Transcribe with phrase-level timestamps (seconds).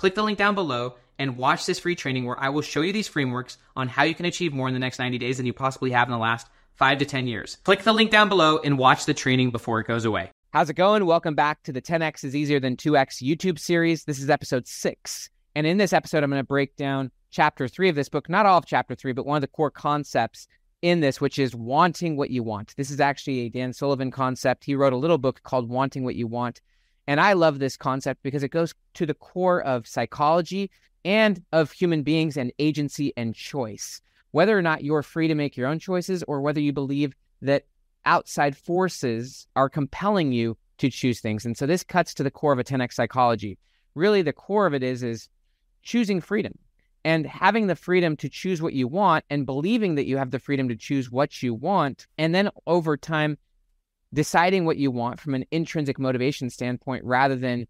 [0.00, 2.90] Click the link down below and watch this free training where I will show you
[2.90, 5.52] these frameworks on how you can achieve more in the next 90 days than you
[5.52, 7.58] possibly have in the last five to 10 years.
[7.64, 10.30] Click the link down below and watch the training before it goes away.
[10.54, 11.04] How's it going?
[11.04, 14.04] Welcome back to the 10x is easier than 2x YouTube series.
[14.04, 15.28] This is episode six.
[15.54, 18.46] And in this episode, I'm going to break down chapter three of this book, not
[18.46, 20.48] all of chapter three, but one of the core concepts
[20.80, 22.74] in this, which is wanting what you want.
[22.78, 24.64] This is actually a Dan Sullivan concept.
[24.64, 26.62] He wrote a little book called Wanting What You Want.
[27.10, 30.70] And I love this concept because it goes to the core of psychology
[31.04, 34.00] and of human beings and agency and choice.
[34.30, 37.64] Whether or not you're free to make your own choices or whether you believe that
[38.04, 41.44] outside forces are compelling you to choose things.
[41.44, 43.58] And so this cuts to the core of a 10x psychology.
[43.96, 45.28] Really, the core of it is is
[45.82, 46.56] choosing freedom
[47.04, 50.38] and having the freedom to choose what you want and believing that you have the
[50.38, 52.06] freedom to choose what you want.
[52.18, 53.36] And then over time,
[54.12, 57.66] deciding what you want from an intrinsic motivation standpoint rather than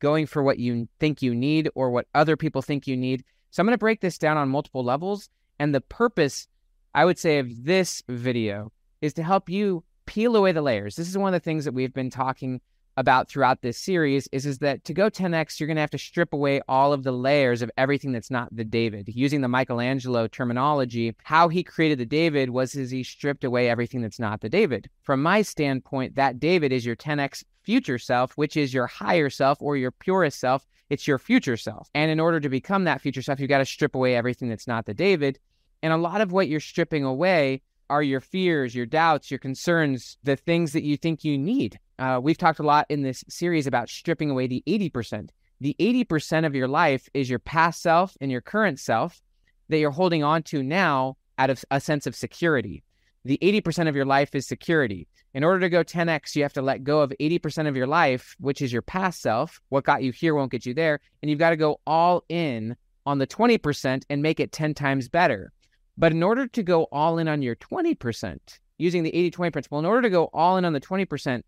[0.00, 3.24] going for what you think you need or what other people think you need.
[3.50, 5.28] So I'm going to break this down on multiple levels.
[5.58, 6.48] And the purpose,
[6.94, 10.96] I would say, of this video is to help you peel away the layers.
[10.96, 12.60] This is one of the things that we've been talking
[12.96, 15.98] about throughout this series is, is that to go 10x, you're going to have to
[15.98, 19.08] strip away all of the layers of everything that's not the David.
[19.08, 24.00] Using the Michelangelo terminology, how he created the David was as he stripped away everything
[24.00, 24.88] that's not the David.
[25.02, 29.60] From my standpoint, that David is your 10x future self, which is your higher self
[29.60, 30.66] or your purest self.
[30.90, 31.88] It's your future self.
[31.94, 34.66] And in order to become that future self, you've got to strip away everything that's
[34.66, 35.38] not the David.
[35.82, 37.62] And a lot of what you're stripping away
[37.94, 41.78] are your fears, your doubts, your concerns, the things that you think you need.
[42.00, 45.28] Uh, we've talked a lot in this series about stripping away the 80%.
[45.60, 49.22] The 80% of your life is your past self and your current self
[49.68, 52.82] that you're holding on to now out of a sense of security.
[53.24, 55.06] The 80% of your life is security.
[55.32, 58.34] In order to go 10x, you have to let go of 80% of your life,
[58.40, 59.60] which is your past self.
[59.68, 60.98] What got you here won't get you there.
[61.22, 62.74] And you've got to go all in
[63.06, 65.52] on the 20% and make it 10 times better.
[65.96, 68.38] But in order to go all in on your 20%,
[68.78, 71.42] using the 80 20 principle, in order to go all in on the 20%,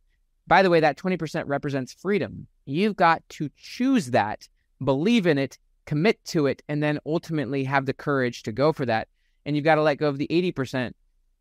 [0.47, 2.47] by the way, that 20% represents freedom.
[2.67, 4.49] You've got to choose that,
[4.83, 8.87] believe in it, commit to it, and then ultimately have the courage to go for
[8.87, 9.09] that.
[9.45, 10.93] And you've got to let go of the 80%.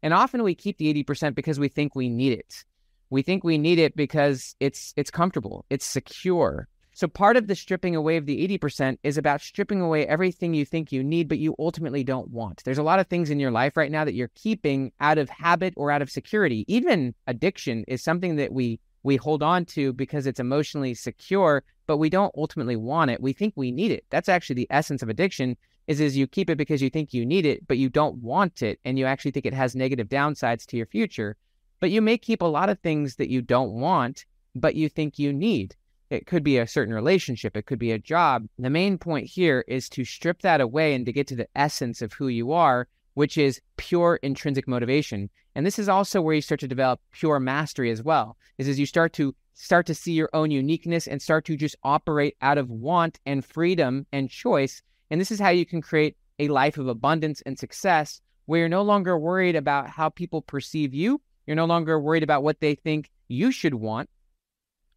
[0.02, 2.64] And often we keep the 80% because we think we need it.
[3.10, 7.56] We think we need it because it's it's comfortable, it's secure, so part of the
[7.56, 11.40] stripping away of the 80% is about stripping away everything you think you need, but
[11.40, 12.64] you ultimately don't want.
[12.64, 15.30] There's a lot of things in your life right now that you're keeping out of
[15.30, 16.64] habit or out of security.
[16.70, 21.98] Even addiction is something that we we hold on to because it's emotionally secure, but
[21.98, 23.22] we don't ultimately want it.
[23.22, 24.06] We think we need it.
[24.10, 25.58] That's actually the essence of addiction
[25.88, 28.62] is is you keep it because you think you need it, but you don't want
[28.62, 31.36] it and you actually think it has negative downsides to your future.
[31.82, 34.26] But you may keep a lot of things that you don't want,
[34.56, 35.76] but you think you need.
[36.10, 38.48] It could be a certain relationship, it could be a job.
[38.60, 42.02] The main point here is to strip that away and to get to the essence
[42.02, 45.30] of who you are, which is pure intrinsic motivation.
[45.56, 48.38] And this is also where you start to develop pure mastery as well.
[48.58, 51.78] Is as you start to start to see your own uniqueness and start to just
[51.84, 54.82] operate out of want and freedom and choice.
[55.10, 58.70] And this is how you can create a life of abundance and success where you're
[58.70, 61.22] no longer worried about how people perceive you.
[61.48, 64.10] You're no longer worried about what they think you should want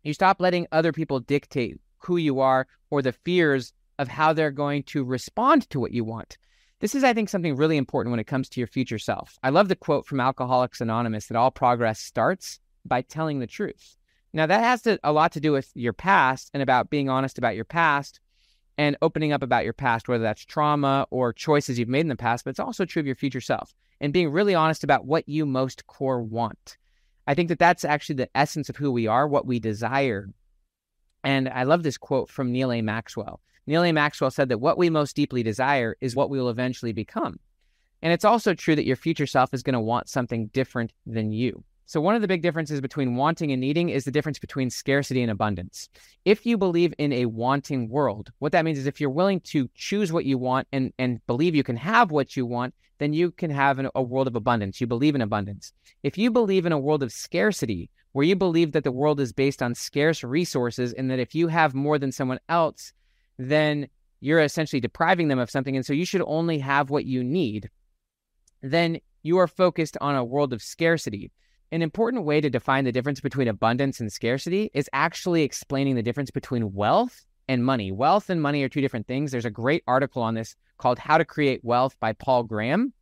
[0.03, 4.51] you stop letting other people dictate who you are or the fears of how they're
[4.51, 6.39] going to respond to what you want.
[6.81, 9.39] This is, I think, something really important when it comes to your future self.
[9.43, 13.97] I love the quote from Alcoholics Anonymous that all progress starts by telling the truth.
[14.33, 17.39] Now, that has to, a lot to do with your past and about being honest
[17.39, 18.21] about your past
[18.77, 22.17] and opening up about your past, whether that's trauma or choices you've made in the
[22.17, 25.29] past, but it's also true of your future self and being really honest about what
[25.29, 26.77] you most core want.
[27.29, 30.31] I think that that's actually the essence of who we are, what we desire.
[31.23, 32.81] And I love this quote from Neal A.
[32.81, 33.41] Maxwell.
[33.67, 33.93] Neal A.
[33.93, 37.39] Maxwell said that what we most deeply desire is what we will eventually become.
[38.01, 41.31] And it's also true that your future self is going to want something different than
[41.31, 41.63] you.
[41.89, 45.23] So, one of the big differences between wanting and needing is the difference between scarcity
[45.23, 45.89] and abundance.
[46.27, 49.71] If you believe in a wanting world, what that means is if you're willing to
[49.75, 53.31] choose what you want and, and believe you can have what you want, then you
[53.31, 54.83] can have an, a world of abundance.
[54.83, 55.73] You believe in abundance.
[56.03, 59.33] If you believe in a world of scarcity, where you believe that the world is
[59.33, 62.93] based on scarce resources and that if you have more than someone else,
[63.39, 63.89] then
[64.21, 65.75] you're essentially depriving them of something.
[65.75, 67.71] And so you should only have what you need,
[68.61, 71.33] then you are focused on a world of scarcity.
[71.71, 76.03] An important way to define the difference between abundance and scarcity is actually explaining the
[76.03, 77.93] difference between wealth and money.
[77.93, 79.31] Wealth and money are two different things.
[79.31, 82.95] There's a great article on this called How to Create Wealth by Paul Graham.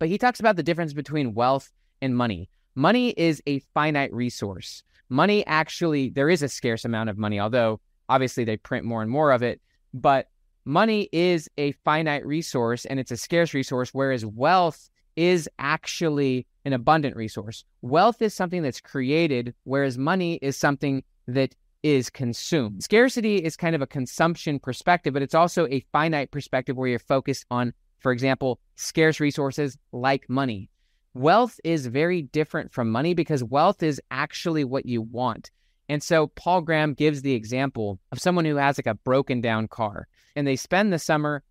[0.00, 1.70] But he talks about the difference between wealth
[2.02, 2.48] and money.
[2.74, 4.82] Money is a finite resource.
[5.08, 9.10] Money actually, there is a scarce amount of money, although obviously they print more and
[9.10, 9.60] more of it.
[9.94, 10.26] But
[10.64, 16.72] money is a finite resource and it's a scarce resource, whereas wealth is actually an
[16.72, 17.64] abundant resource.
[17.82, 22.82] Wealth is something that's created, whereas money is something that is consumed.
[22.82, 26.98] Scarcity is kind of a consumption perspective, but it's also a finite perspective where you're
[26.98, 30.68] focused on, for example, scarce resources like money.
[31.14, 35.50] Wealth is very different from money because wealth is actually what you want.
[35.88, 39.66] And so Paul Graham gives the example of someone who has like a broken down
[39.66, 41.42] car and they spend the summer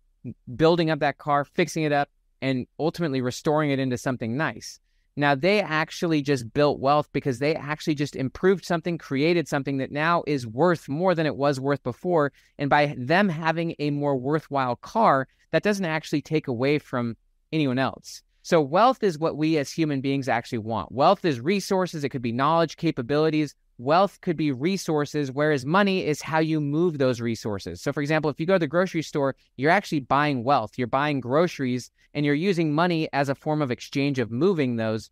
[0.56, 2.08] building up that car, fixing it up,
[2.40, 4.80] and ultimately restoring it into something nice.
[5.20, 9.92] Now, they actually just built wealth because they actually just improved something, created something that
[9.92, 12.32] now is worth more than it was worth before.
[12.58, 17.16] And by them having a more worthwhile car, that doesn't actually take away from
[17.52, 18.22] anyone else.
[18.42, 20.92] So, wealth is what we as human beings actually want.
[20.92, 23.54] Wealth is resources, it could be knowledge, capabilities.
[23.76, 27.80] Wealth could be resources, whereas money is how you move those resources.
[27.82, 30.86] So, for example, if you go to the grocery store, you're actually buying wealth, you're
[30.86, 35.10] buying groceries, and you're using money as a form of exchange of moving those.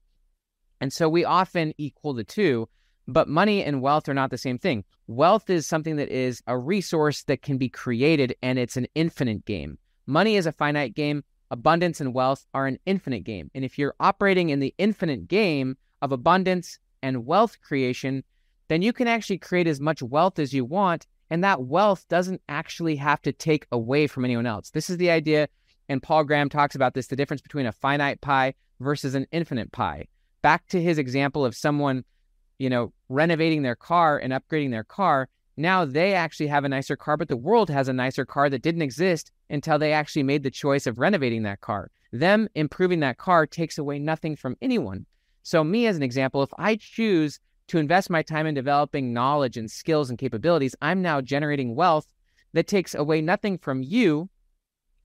[0.80, 2.68] And so, we often equal the two,
[3.06, 4.84] but money and wealth are not the same thing.
[5.06, 9.44] Wealth is something that is a resource that can be created, and it's an infinite
[9.44, 9.76] game.
[10.06, 13.50] Money is a finite game abundance and wealth are an infinite game.
[13.54, 18.24] And if you're operating in the infinite game of abundance and wealth creation,
[18.68, 21.06] then you can actually create as much wealth as you want.
[21.30, 24.70] And that wealth doesn't actually have to take away from anyone else.
[24.70, 25.48] This is the idea.
[25.88, 29.72] And Paul Graham talks about this the difference between a finite pie versus an infinite
[29.72, 30.06] pie.
[30.42, 32.04] Back to his example of someone,
[32.58, 35.28] you know, renovating their car and upgrading their car.
[35.58, 38.62] Now they actually have a nicer car, but the world has a nicer car that
[38.62, 41.90] didn't exist until they actually made the choice of renovating that car.
[42.12, 45.04] Them improving that car takes away nothing from anyone.
[45.42, 49.56] So, me as an example, if I choose to invest my time in developing knowledge
[49.56, 52.06] and skills and capabilities, I'm now generating wealth
[52.52, 54.30] that takes away nothing from you,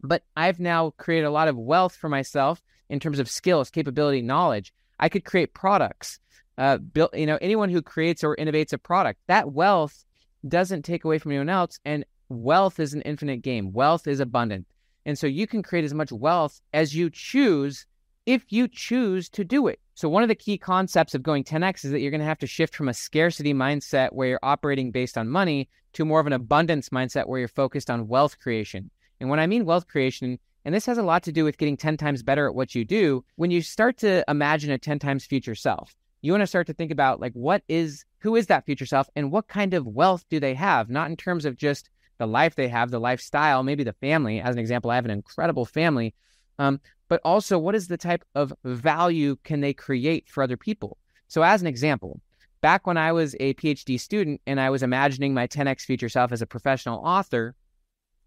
[0.03, 4.21] but I've now created a lot of wealth for myself in terms of skills, capability,
[4.21, 4.71] knowledge.
[4.99, 6.19] I could create products.
[6.59, 10.05] Uh, build, you know, anyone who creates or innovates a product, that wealth
[10.47, 11.79] doesn't take away from anyone else.
[11.85, 14.67] And wealth is an infinite game, wealth is abundant.
[15.05, 17.85] And so you can create as much wealth as you choose
[18.25, 19.79] if you choose to do it.
[19.95, 22.39] So, one of the key concepts of going 10x is that you're going to have
[22.39, 26.27] to shift from a scarcity mindset where you're operating based on money to more of
[26.27, 28.89] an abundance mindset where you're focused on wealth creation.
[29.19, 31.77] And when I mean wealth creation, and this has a lot to do with getting
[31.77, 35.25] 10 times better at what you do, when you start to imagine a 10 times
[35.25, 38.65] future self, you want to start to think about like what is who is that
[38.65, 40.89] future self and what kind of wealth do they have?
[40.89, 44.39] Not in terms of just the life they have the lifestyle maybe the family.
[44.39, 46.15] As an example i have an incredible family.
[46.57, 46.79] Um,
[47.09, 50.97] but also what is the type of value can they create for other people?
[51.27, 52.19] So as an example
[52.61, 56.31] back when i was a phd student and i was imagining my 10x future self
[56.31, 57.55] as a professional author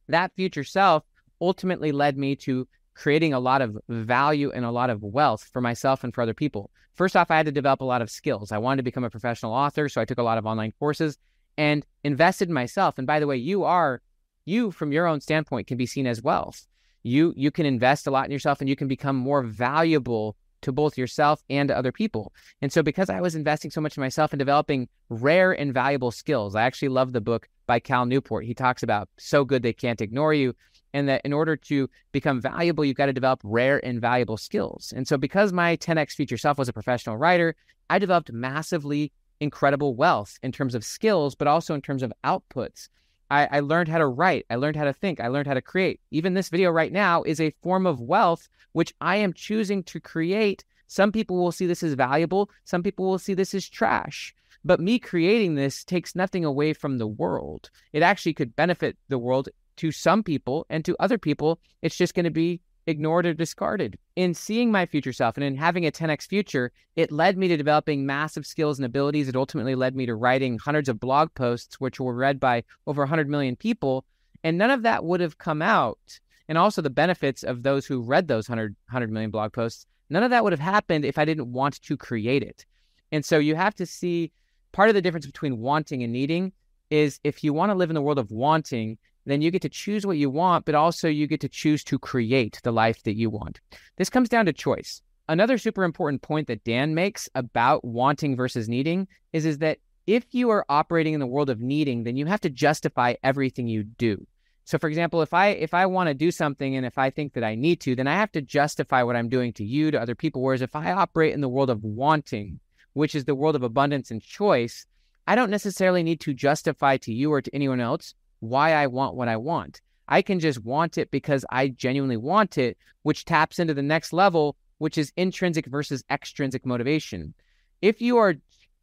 [0.08, 1.02] that future self
[1.40, 5.60] ultimately led me to creating a lot of value and a lot of wealth for
[5.60, 6.70] myself and for other people.
[6.94, 8.52] First off, I had to develop a lot of skills.
[8.52, 11.18] I wanted to become a professional author, so I took a lot of online courses
[11.58, 12.96] and invested in myself.
[12.96, 14.00] And by the way, you are
[14.46, 16.66] you from your own standpoint can be seen as wealth.
[17.02, 20.72] You you can invest a lot in yourself and you can become more valuable to
[20.72, 22.32] both yourself and other people.
[22.62, 26.10] And so because I was investing so much in myself and developing rare and valuable
[26.10, 28.46] skills, I actually love the book by Cal Newport.
[28.46, 30.54] He talks about so good they can't ignore you
[30.96, 34.94] and that in order to become valuable, you've got to develop rare and valuable skills.
[34.96, 37.54] And so, because my 10x future self was a professional writer,
[37.90, 42.88] I developed massively incredible wealth in terms of skills, but also in terms of outputs.
[43.28, 44.46] I, I, learned how to write.
[44.48, 45.20] I learned how to think.
[45.20, 46.00] I learned how to create.
[46.10, 50.00] Even this video right now is a form of wealth, which I am choosing to
[50.00, 50.64] create.
[50.86, 54.34] Some people will see this as valuable, some people will see this as trash.
[54.64, 57.70] But me creating this takes nothing away from the world.
[57.92, 62.14] It actually could benefit the world to some people and to other people, it's just
[62.14, 63.98] going to be ignored or discarded.
[64.14, 67.56] In seeing my future self and in having a 10x future, it led me to
[67.56, 69.28] developing massive skills and abilities.
[69.28, 73.02] It ultimately led me to writing hundreds of blog posts, which were read by over
[73.02, 74.04] 100 million people.
[74.44, 76.20] And none of that would have come out.
[76.48, 80.22] And also the benefits of those who read those 100, 100 million blog posts, none
[80.22, 82.64] of that would have happened if I didn't want to create it.
[83.10, 84.32] And so you have to see
[84.72, 86.52] part of the difference between wanting and needing
[86.90, 89.68] is if you want to live in the world of wanting, then you get to
[89.68, 93.16] choose what you want, but also you get to choose to create the life that
[93.16, 93.60] you want.
[93.96, 95.02] This comes down to choice.
[95.28, 100.24] another super important point that Dan makes about wanting versus needing is, is that if
[100.30, 103.82] you are operating in the world of needing, then you have to justify everything you
[103.82, 104.24] do.
[104.64, 107.34] So for example, if I if I want to do something and if I think
[107.34, 110.00] that I need to, then I have to justify what I'm doing to you, to
[110.00, 110.42] other people.
[110.42, 112.60] Whereas if I operate in the world of wanting,
[112.92, 114.86] which is the world of abundance and choice,
[115.26, 119.14] I don't necessarily need to justify to you or to anyone else why I want
[119.14, 119.80] what I want.
[120.08, 124.12] I can just want it because I genuinely want it, which taps into the next
[124.12, 127.34] level, which is intrinsic versus extrinsic motivation.
[127.82, 128.34] If you are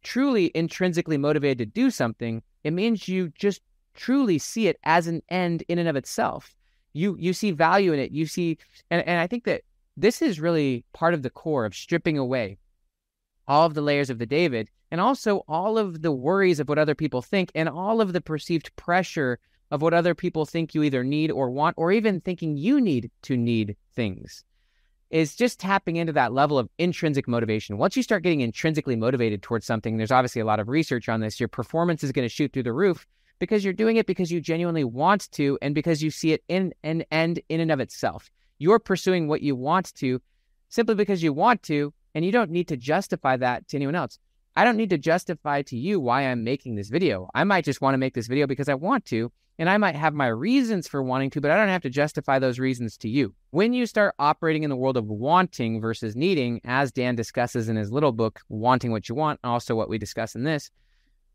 [0.02, 3.62] truly intrinsically motivated to do something, it means you just
[3.94, 6.54] truly see it as an end in and of itself.
[6.92, 8.12] You you see value in it.
[8.12, 8.58] You see,
[8.90, 9.62] and, and I think that
[9.96, 12.58] this is really part of the core of stripping away
[13.46, 16.78] all of the layers of the David and also all of the worries of what
[16.78, 19.40] other people think and all of the perceived pressure
[19.72, 23.10] of what other people think you either need or want, or even thinking you need
[23.22, 24.44] to need things
[25.10, 27.76] is just tapping into that level of intrinsic motivation.
[27.76, 31.18] Once you start getting intrinsically motivated towards something, there's obviously a lot of research on
[31.18, 33.04] this, your performance is going to shoot through the roof
[33.40, 36.72] because you're doing it because you genuinely want to and because you see it in
[36.84, 38.30] an end in and of itself.
[38.58, 40.22] You're pursuing what you want to
[40.68, 44.20] simply because you want to, and you don't need to justify that to anyone else.
[44.56, 47.28] I don't need to justify to you why I'm making this video.
[47.34, 49.96] I might just want to make this video because I want to, and I might
[49.96, 53.08] have my reasons for wanting to, but I don't have to justify those reasons to
[53.08, 53.34] you.
[53.50, 57.74] When you start operating in the world of wanting versus needing, as Dan discusses in
[57.74, 60.70] his little book, Wanting What You Want, and also what we discuss in this,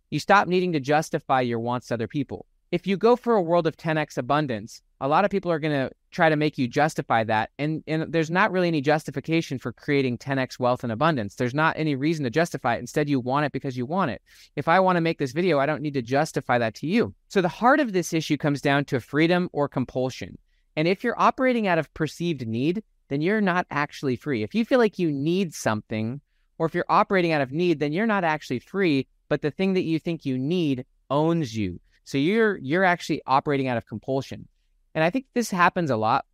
[0.10, 2.46] you stop needing to justify your wants to other people.
[2.72, 5.74] If you go for a world of 10x abundance, a lot of people are going
[5.74, 7.50] to try to make you justify that.
[7.58, 11.36] And, and there's not really any justification for creating 10x wealth and abundance.
[11.36, 12.80] There's not any reason to justify it.
[12.80, 14.22] Instead, you want it because you want it.
[14.56, 17.14] If I want to make this video, I don't need to justify that to you.
[17.28, 20.38] So the heart of this issue comes down to freedom or compulsion.
[20.76, 24.44] And if you're operating out of perceived need, then you're not actually free.
[24.44, 26.22] If you feel like you need something,
[26.58, 29.76] or if you're operating out of need, then you're not actually free but the thing
[29.76, 31.80] that you think you need owns you.
[32.10, 34.48] So you're you're actually operating out of compulsion.
[34.96, 36.26] And I think this happens a lot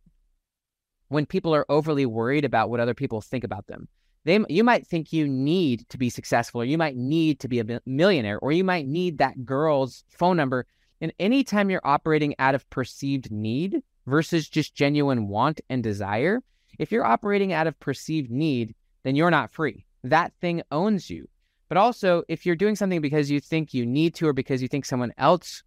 [1.08, 3.86] when people are overly worried about what other people think about them.
[4.24, 7.60] They you might think you need to be successful or you might need to be
[7.60, 10.66] a millionaire or you might need that girl's phone number.
[11.02, 16.42] And anytime you're operating out of perceived need versus just genuine want and desire,
[16.78, 19.84] if you're operating out of perceived need, then you're not free.
[20.04, 21.28] That thing owns you.
[21.68, 24.68] But also, if you're doing something because you think you need to, or because you
[24.68, 25.64] think someone else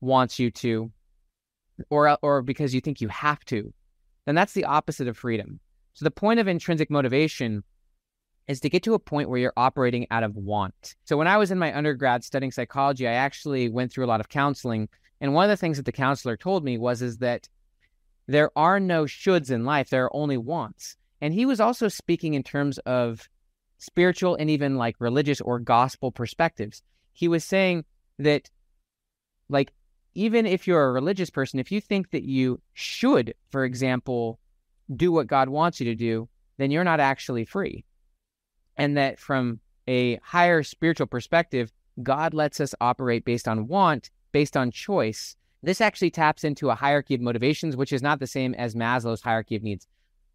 [0.00, 0.90] wants you to,
[1.88, 3.72] or or because you think you have to,
[4.26, 5.60] then that's the opposite of freedom.
[5.94, 7.64] So the point of intrinsic motivation
[8.48, 10.96] is to get to a point where you're operating out of want.
[11.04, 14.20] So when I was in my undergrad studying psychology, I actually went through a lot
[14.20, 14.88] of counseling,
[15.20, 17.48] and one of the things that the counselor told me was is that
[18.26, 20.96] there are no shoulds in life, there are only wants.
[21.20, 23.28] And he was also speaking in terms of
[23.78, 26.82] spiritual and even like religious or gospel perspectives.
[27.12, 27.84] He was saying
[28.18, 28.48] that,
[29.48, 29.72] like,
[30.14, 34.38] even if you're a religious person, if you think that you should, for example,
[34.94, 37.84] do what God wants you to do, then you're not actually free.
[38.76, 44.56] And that from a higher spiritual perspective, God lets us operate based on want, based
[44.56, 45.36] on choice.
[45.62, 49.20] This actually taps into a hierarchy of motivations, which is not the same as Maslow's
[49.20, 49.86] hierarchy of needs.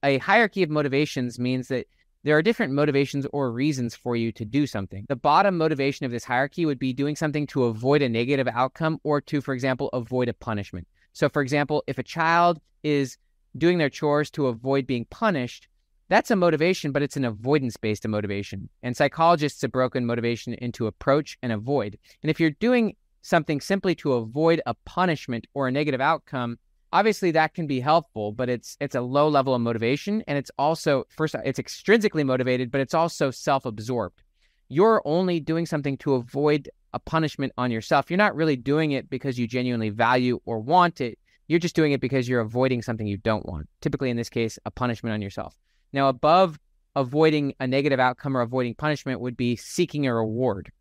[0.04, 1.88] A hierarchy of motivations means that
[2.26, 5.06] there are different motivations or reasons for you to do something.
[5.08, 9.00] The bottom motivation of this hierarchy would be doing something to avoid a negative outcome
[9.04, 10.88] or to, for example, avoid a punishment.
[11.14, 13.20] So, for example, if a child is
[13.56, 15.68] doing their chores to avoid being punished,
[16.10, 18.70] that's a motivation, but it's an avoidance based motivation.
[18.82, 21.96] And psychologists have broken motivation into approach and avoid.
[22.24, 26.58] And if you're doing something simply to avoid a punishment or a negative outcome,
[26.92, 30.52] obviously that can be helpful but it's it's a low level of motivation and it's
[30.58, 34.24] also first it's extrinsically motivated but it's also self-absorbed.
[34.70, 38.10] You're only doing something to avoid a punishment on yourself.
[38.10, 41.20] You're not really doing it because you genuinely value or want it.
[41.48, 44.58] You're just doing it because you're avoiding something you don't want typically in this case
[44.66, 45.56] a punishment on yourself.
[45.94, 46.60] Now above
[46.96, 50.72] avoiding a negative outcome or avoiding punishment would be seeking a reward.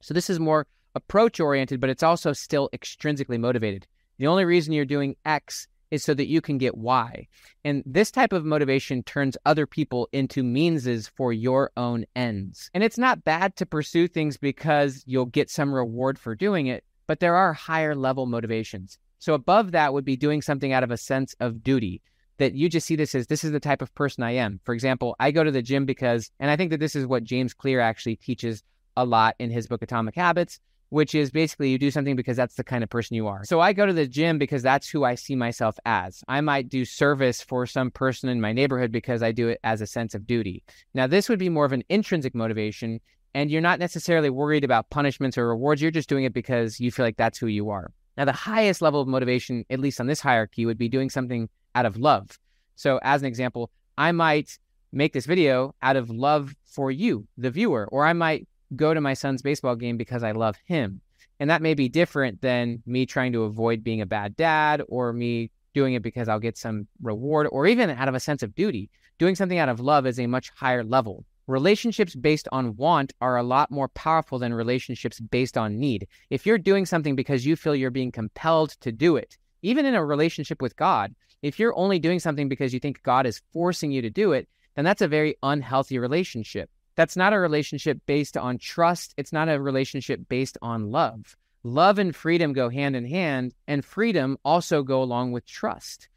[0.00, 3.86] So this is more approach oriented but it's also still extrinsically motivated
[4.18, 7.28] the only reason you're doing X is so that you can get Y.
[7.64, 12.70] And this type of motivation turns other people into meanses for your own ends.
[12.74, 16.84] And it's not bad to pursue things because you'll get some reward for doing it,
[17.06, 18.98] but there are higher level motivations.
[19.18, 22.02] So above that would be doing something out of a sense of duty
[22.38, 24.60] that you just see this as this is the type of person I am.
[24.64, 27.24] For example, I go to the gym because, and I think that this is what
[27.24, 28.62] James Clear actually teaches
[28.96, 30.60] a lot in his book Atomic Habits,
[30.94, 33.42] which is basically you do something because that's the kind of person you are.
[33.44, 36.22] So I go to the gym because that's who I see myself as.
[36.28, 39.80] I might do service for some person in my neighborhood because I do it as
[39.80, 40.62] a sense of duty.
[40.94, 43.00] Now, this would be more of an intrinsic motivation,
[43.34, 45.82] and you're not necessarily worried about punishments or rewards.
[45.82, 47.90] You're just doing it because you feel like that's who you are.
[48.16, 51.48] Now, the highest level of motivation, at least on this hierarchy, would be doing something
[51.74, 52.38] out of love.
[52.76, 54.60] So, as an example, I might
[54.92, 59.00] make this video out of love for you, the viewer, or I might go to
[59.00, 61.00] my son's baseball game because I love him.
[61.40, 65.12] And that may be different than me trying to avoid being a bad dad or
[65.12, 68.54] me doing it because I'll get some reward or even out of a sense of
[68.54, 68.90] duty.
[69.18, 71.24] Doing something out of love is a much higher level.
[71.46, 76.06] Relationships based on want are a lot more powerful than relationships based on need.
[76.30, 79.94] If you're doing something because you feel you're being compelled to do it, even in
[79.94, 83.90] a relationship with God, if you're only doing something because you think God is forcing
[83.90, 86.70] you to do it, then that's a very unhealthy relationship.
[86.96, 89.14] That's not a relationship based on trust.
[89.16, 91.36] It's not a relationship based on love.
[91.62, 96.08] Love and freedom go hand in hand, and freedom also go along with trust.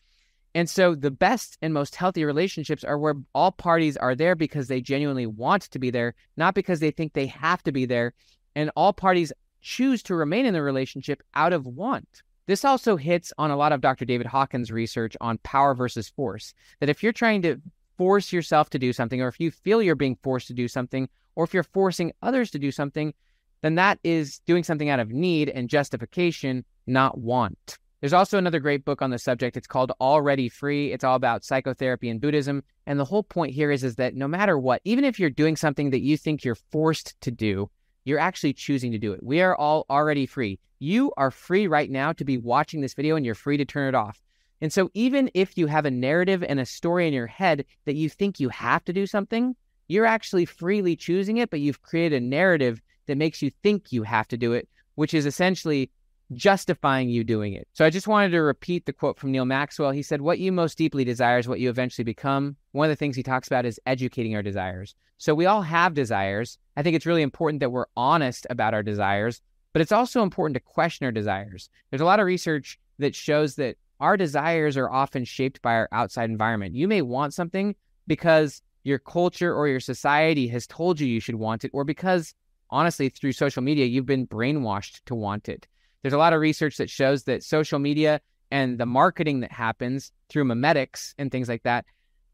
[0.53, 4.67] And so the best and most healthy relationships are where all parties are there because
[4.67, 8.13] they genuinely want to be there, not because they think they have to be there.
[8.55, 9.31] And all parties
[9.61, 12.23] choose to remain in the relationship out of want.
[12.47, 14.05] This also hits on a lot of Dr.
[14.05, 16.53] David Hawkins' research on power versus force.
[16.79, 17.61] That if you're trying to
[17.97, 21.09] force yourself to do something, or if you feel you're being forced to do something,
[21.35, 23.13] or if you're forcing others to do something,
[23.61, 27.77] then that is doing something out of need and justification, not want.
[28.01, 29.57] There's also another great book on the subject.
[29.57, 30.93] It's called Already Free.
[30.93, 32.63] It's all about psychotherapy and Buddhism.
[32.85, 35.55] And the whole point here is, is that no matter what, even if you're doing
[35.55, 37.71] something that you think you're forced to do,
[38.05, 39.23] you're actually choosing to do it.
[39.23, 40.59] We are all already free.
[40.79, 43.89] You are free right now to be watching this video and you're free to turn
[43.89, 44.21] it off.
[44.61, 47.95] And so, even if you have a narrative and a story in your head that
[47.95, 49.55] you think you have to do something,
[49.87, 54.03] you're actually freely choosing it, but you've created a narrative that makes you think you
[54.03, 55.91] have to do it, which is essentially
[56.33, 57.67] justifying you doing it.
[57.73, 59.91] So I just wanted to repeat the quote from Neal Maxwell.
[59.91, 62.57] He said, What you most deeply desire is what you eventually become.
[62.71, 64.95] One of the things he talks about is educating our desires.
[65.17, 66.57] So we all have desires.
[66.75, 69.41] I think it's really important that we're honest about our desires,
[69.73, 71.69] but it's also important to question our desires.
[71.89, 75.89] There's a lot of research that shows that our desires are often shaped by our
[75.91, 76.75] outside environment.
[76.75, 81.35] You may want something because your culture or your society has told you you should
[81.35, 82.33] want it, or because
[82.69, 85.67] honestly, through social media, you've been brainwashed to want it.
[86.01, 90.11] There's a lot of research that shows that social media and the marketing that happens
[90.29, 91.85] through memetics and things like that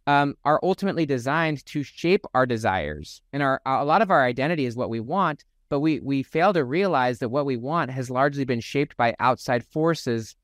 [0.05, 3.21] um, are ultimately designed to shape our desires.
[3.31, 6.53] And our a lot of our identity is what we want, but we we fail
[6.53, 10.35] to realize that what we want has largely been shaped by outside forces.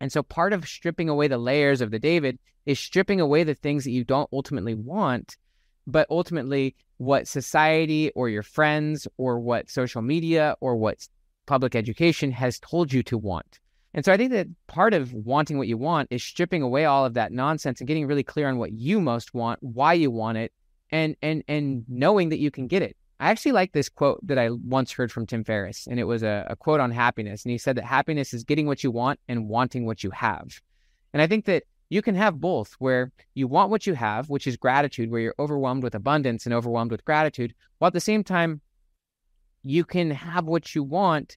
[0.00, 3.54] And so part of stripping away the layers of the David is stripping away the
[3.54, 5.36] things that you don't ultimately want,
[5.86, 11.06] but ultimately what society or your friends or what social media or what
[11.46, 13.60] public education has told you to want.
[13.94, 17.06] And so I think that part of wanting what you want is stripping away all
[17.06, 20.36] of that nonsense and getting really clear on what you most want, why you want
[20.36, 20.52] it,
[20.90, 22.96] and and and knowing that you can get it.
[23.18, 26.22] I actually like this quote that I once heard from Tim Ferriss, and it was
[26.22, 27.44] a, a quote on happiness.
[27.44, 30.60] And he said that happiness is getting what you want and wanting what you have.
[31.14, 34.46] And I think that you can have both, where you want what you have, which
[34.46, 38.22] is gratitude, where you're overwhelmed with abundance and overwhelmed with gratitude, while at the same
[38.22, 38.60] time
[39.62, 41.36] you can have what you want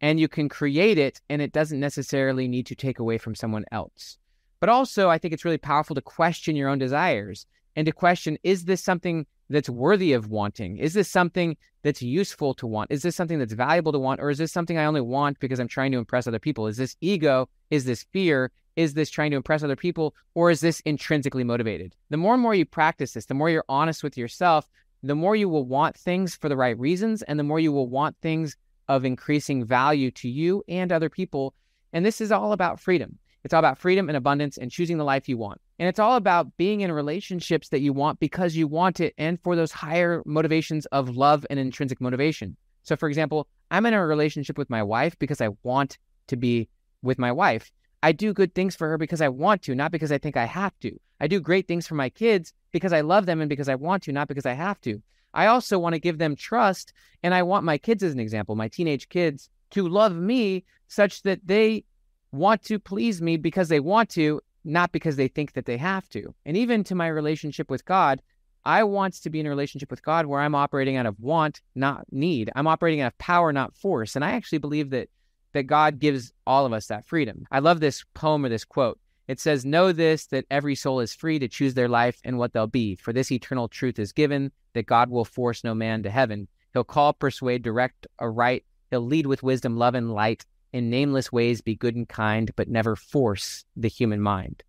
[0.00, 3.64] and you can create it and it doesn't necessarily need to take away from someone
[3.72, 4.16] else.
[4.60, 8.38] But also, I think it's really powerful to question your own desires and to question
[8.42, 10.78] is this something that's worthy of wanting?
[10.78, 12.90] Is this something that's useful to want?
[12.90, 14.20] Is this something that's valuable to want?
[14.20, 16.66] Or is this something I only want because I'm trying to impress other people?
[16.66, 17.48] Is this ego?
[17.70, 18.52] Is this fear?
[18.76, 20.14] Is this trying to impress other people?
[20.34, 21.94] Or is this intrinsically motivated?
[22.10, 24.68] The more and more you practice this, the more you're honest with yourself,
[25.02, 27.88] the more you will want things for the right reasons, and the more you will
[27.88, 28.56] want things
[28.88, 31.54] of increasing value to you and other people.
[31.92, 33.18] And this is all about freedom.
[33.42, 35.60] It's all about freedom and abundance and choosing the life you want.
[35.80, 39.40] And it's all about being in relationships that you want because you want it and
[39.40, 42.54] for those higher motivations of love and intrinsic motivation.
[42.82, 46.68] So, for example, I'm in a relationship with my wife because I want to be
[47.00, 47.72] with my wife.
[48.02, 50.44] I do good things for her because I want to, not because I think I
[50.44, 51.00] have to.
[51.18, 54.02] I do great things for my kids because I love them and because I want
[54.02, 55.02] to, not because I have to.
[55.32, 56.92] I also want to give them trust.
[57.22, 61.22] And I want my kids, as an example, my teenage kids, to love me such
[61.22, 61.84] that they
[62.32, 66.08] want to please me because they want to, not because they think that they have
[66.10, 66.34] to.
[66.44, 68.20] And even to my relationship with God,
[68.64, 71.62] I want to be in a relationship with God where I'm operating out of want,
[71.74, 72.50] not need.
[72.54, 74.16] I'm operating out of power, not force.
[74.16, 75.08] And I actually believe that
[75.52, 77.44] that God gives all of us that freedom.
[77.50, 79.00] I love this poem or this quote.
[79.26, 82.52] It says, Know this, that every soul is free to choose their life and what
[82.52, 82.96] they'll be.
[82.96, 86.48] For this eternal truth is given, that God will force no man to heaven.
[86.72, 90.44] He'll call, persuade, direct, aright, He'll lead with wisdom, love, and light.
[90.72, 94.62] In nameless ways, be good and kind, but never force the human mind.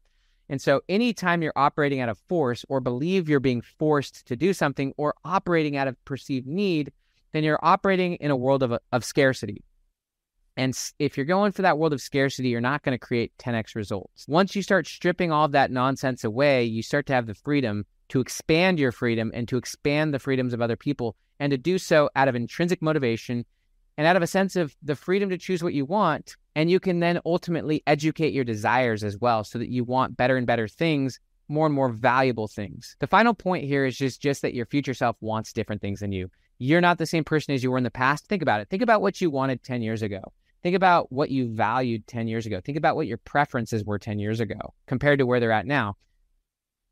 [0.50, 4.54] And so, anytime you're operating out of force or believe you're being forced to do
[4.54, 6.92] something or operating out of perceived need,
[7.32, 9.64] then you're operating in a world of, of scarcity.
[10.58, 13.76] And if you're going for that world of scarcity, you're not going to create 10x
[13.76, 14.26] results.
[14.28, 17.86] Once you start stripping all of that nonsense away, you start to have the freedom
[18.10, 21.78] to expand your freedom and to expand the freedoms of other people and to do
[21.78, 23.46] so out of intrinsic motivation
[23.98, 26.36] and out of a sense of the freedom to choose what you want.
[26.56, 30.38] And you can then ultimately educate your desires as well so that you want better
[30.38, 32.96] and better things, more and more valuable things.
[33.00, 36.12] The final point here is just, just that your future self wants different things than
[36.12, 36.30] you.
[36.58, 38.28] You're not the same person as you were in the past.
[38.28, 38.70] Think about it.
[38.70, 40.22] Think about what you wanted 10 years ago.
[40.62, 42.62] Think about what you valued 10 years ago.
[42.64, 45.96] Think about what your preferences were 10 years ago compared to where they're at now.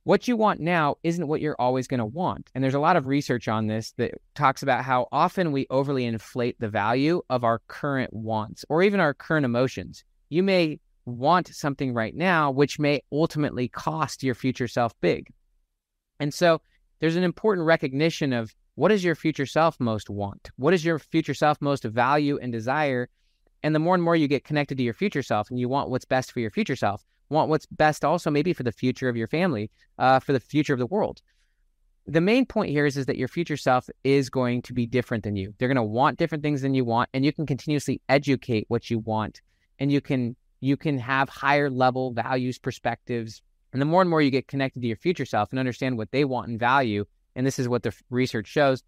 [0.03, 2.49] What you want now isn't what you're always going to want.
[2.55, 6.05] And there's a lot of research on this that talks about how often we overly
[6.05, 10.03] inflate the value of our current wants or even our current emotions.
[10.29, 15.31] You may want something right now, which may ultimately cost your future self big.
[16.19, 16.61] And so
[16.99, 20.51] there's an important recognition of what does your future self most want?
[20.55, 23.09] What does your future self most value and desire?
[23.63, 25.89] And the more and more you get connected to your future self and you want
[25.89, 29.15] what's best for your future self, want what's best also maybe for the future of
[29.15, 31.21] your family, uh, for the future of the world.
[32.07, 35.23] The main point here is, is that your future self is going to be different
[35.23, 35.53] than you.
[35.57, 38.89] They're going to want different things than you want, and you can continuously educate what
[38.89, 39.41] you want,
[39.77, 44.21] and you can you can have higher level values, perspectives, and the more and more
[44.21, 47.45] you get connected to your future self and understand what they want and value, and
[47.45, 48.83] this is what the research shows,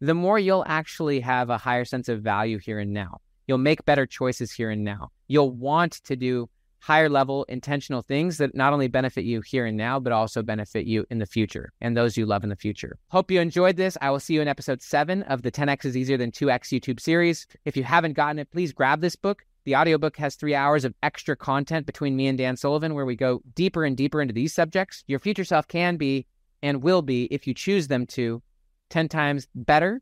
[0.00, 3.18] the more you'll actually have a higher sense of value here and now.
[3.46, 5.10] You'll make better choices here and now.
[5.26, 6.48] You'll want to do
[6.80, 10.86] higher level intentional things that not only benefit you here and now, but also benefit
[10.86, 12.98] you in the future and those you love in the future.
[13.08, 13.96] Hope you enjoyed this.
[14.00, 17.00] I will see you in episode seven of the 10X is easier than 2X YouTube
[17.00, 17.46] series.
[17.64, 19.44] If you haven't gotten it, please grab this book.
[19.64, 23.16] The audiobook has three hours of extra content between me and Dan Sullivan, where we
[23.16, 25.04] go deeper and deeper into these subjects.
[25.06, 26.26] Your future self can be
[26.62, 28.42] and will be, if you choose them to,
[28.90, 30.00] 10 times better.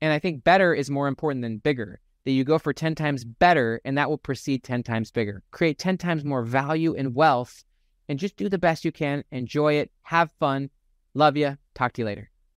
[0.00, 3.24] And I think better is more important than bigger that you go for 10 times
[3.24, 5.44] better and that will proceed 10 times bigger.
[5.52, 7.64] Create 10 times more value and wealth
[8.08, 9.22] and just do the best you can.
[9.30, 9.92] Enjoy it.
[10.02, 10.68] Have fun.
[11.14, 11.56] Love you.
[11.74, 12.30] Talk to you later.